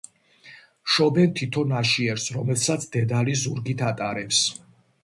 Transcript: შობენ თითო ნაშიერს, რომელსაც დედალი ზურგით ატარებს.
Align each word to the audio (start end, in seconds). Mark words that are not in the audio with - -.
შობენ 0.93 1.35
თითო 1.41 1.65
ნაშიერს, 1.73 2.27
რომელსაც 2.39 2.89
დედალი 2.97 3.39
ზურგით 3.45 3.87
ატარებს. 3.93 4.47